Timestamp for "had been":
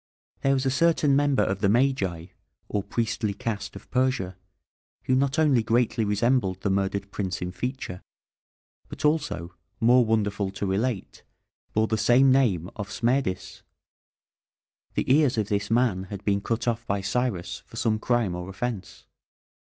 16.05-16.41